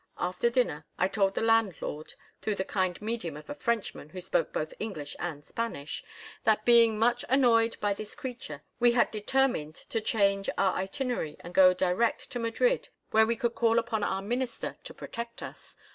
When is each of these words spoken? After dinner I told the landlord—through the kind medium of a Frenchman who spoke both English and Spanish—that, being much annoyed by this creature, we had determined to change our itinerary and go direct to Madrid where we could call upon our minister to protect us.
After 0.17 0.49
dinner 0.49 0.83
I 0.97 1.07
told 1.07 1.35
the 1.35 1.41
landlord—through 1.43 2.55
the 2.55 2.63
kind 2.65 2.99
medium 3.03 3.37
of 3.37 3.51
a 3.51 3.53
Frenchman 3.53 4.09
who 4.09 4.19
spoke 4.19 4.51
both 4.51 4.73
English 4.79 5.15
and 5.19 5.45
Spanish—that, 5.45 6.65
being 6.65 6.97
much 6.97 7.23
annoyed 7.29 7.77
by 7.79 7.93
this 7.93 8.15
creature, 8.15 8.63
we 8.79 8.93
had 8.93 9.11
determined 9.11 9.75
to 9.75 10.01
change 10.01 10.49
our 10.57 10.73
itinerary 10.73 11.37
and 11.41 11.53
go 11.53 11.75
direct 11.75 12.31
to 12.31 12.39
Madrid 12.39 12.89
where 13.11 13.27
we 13.27 13.35
could 13.35 13.53
call 13.53 13.77
upon 13.77 14.01
our 14.01 14.23
minister 14.23 14.75
to 14.85 14.93
protect 14.95 15.43
us. 15.43 15.77